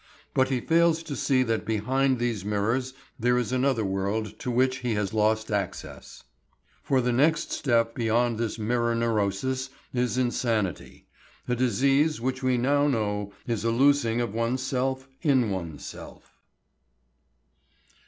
But 0.33 0.49
he 0.49 0.61
fails 0.61 1.03
to 1.03 1.15
see 1.15 1.43
that 1.43 1.63
behind 1.63 2.17
these 2.17 2.43
mirrors 2.43 2.95
there 3.19 3.37
is 3.37 3.51
another 3.51 3.85
world 3.85 4.39
to 4.39 4.49
which 4.49 4.77
he 4.77 4.95
has 4.95 5.13
lost 5.13 5.51
access. 5.51 6.23
For 6.81 7.01
the 7.01 7.11
next 7.13 7.51
step 7.51 7.93
beyond 7.93 8.39
this 8.39 8.57
mirror 8.57 8.95
neurosis 8.95 9.69
is 9.93 10.17
insanity, 10.17 11.05
a 11.47 11.55
disease 11.55 12.19
which 12.19 12.41
we 12.41 12.57
now 12.57 12.87
know 12.87 13.31
is 13.45 13.63
a 13.63 13.69
losing 13.69 14.19
of 14.21 14.33
oneself 14.33 15.07
in 15.21 15.51
oneself. 15.51 16.33